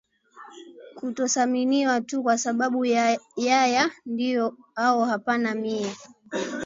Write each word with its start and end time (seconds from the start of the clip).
kutosaminiwa 0.97 2.01
tu 2.01 2.23
kwa 2.23 2.37
sababu 2.37 2.85
ya 2.85 3.19
ya 3.37 3.89
ndiyo 4.05 4.57
au 4.75 5.01
hapana 5.03 5.55
mie 5.55 5.95